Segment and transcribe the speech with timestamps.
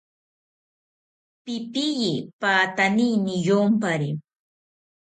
[1.43, 2.11] Pipiye
[2.41, 4.09] patani niyompari